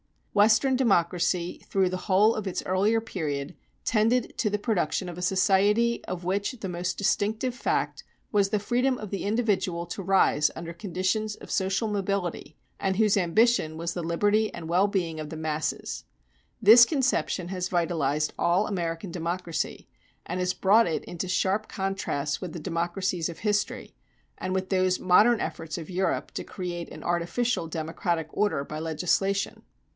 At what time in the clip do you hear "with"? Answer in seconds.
22.41-22.53, 24.55-24.69